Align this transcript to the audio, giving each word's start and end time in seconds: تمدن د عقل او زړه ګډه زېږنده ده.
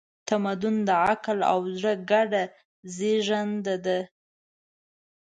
تمدن 0.27 0.75
د 0.87 0.89
عقل 1.07 1.37
او 1.51 1.59
زړه 1.77 1.93
ګډه 2.11 2.43
زېږنده 2.95 3.75
ده. 3.85 3.99